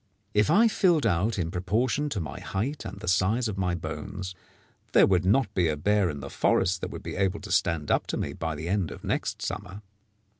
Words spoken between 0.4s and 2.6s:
I filled out in proportion to my